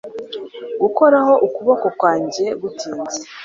Gukoraho 0.81 1.33
ukuboko 1.45 1.87
kwanjye 1.99 2.45
gutinze 2.61 3.17